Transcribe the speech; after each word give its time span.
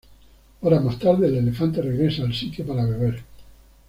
Horas 0.61 0.83
más 0.83 0.97
tarde 0.97 1.27
el 1.27 1.35
elefante 1.37 1.79
regresa 1.79 2.23
al 2.23 2.33
sitio 2.33 2.65
para 2.65 2.85
beber. 2.85 3.21